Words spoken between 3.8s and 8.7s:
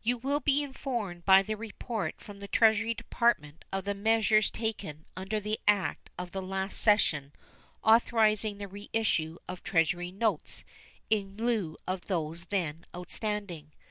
the measures taken under the act of the last session authorizing the